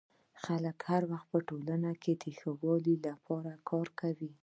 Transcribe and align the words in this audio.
خلک 0.43 0.77
هر 0.89 1.01
وخت 1.11 1.27
په 1.33 1.39
ټولنه 1.47 1.91
کي 2.01 2.13
د 2.23 2.25
ښه 2.37 2.51
والي 2.61 2.95
لپاره 3.07 3.51
کار 3.69 3.87
کوي. 3.99 4.31